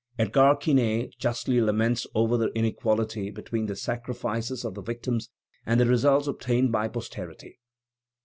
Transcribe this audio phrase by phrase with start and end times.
[0.17, 5.29] Edgar Quinet justly laments over the inequality between the sacrifices of the victims
[5.63, 7.59] and the results obtained by posterity.